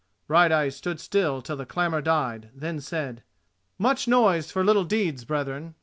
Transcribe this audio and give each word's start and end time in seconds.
Brighteyes 0.25 0.75
stood 0.75 0.99
still 0.99 1.43
till 1.43 1.55
the 1.57 1.63
clamour 1.67 2.01
died, 2.01 2.49
then 2.55 2.79
said: 2.81 3.21
"Much 3.77 4.07
noise 4.07 4.49
for 4.49 4.63
little 4.63 4.83
deeds, 4.83 5.25
brethren. 5.25 5.75